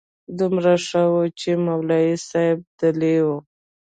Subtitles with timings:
[0.37, 3.27] دومره ښه و چې مولوي صاحب دلې و.